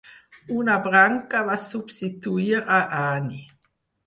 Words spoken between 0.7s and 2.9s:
branca va subsistir a